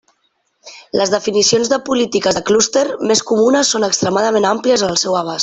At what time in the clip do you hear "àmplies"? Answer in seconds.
4.55-4.87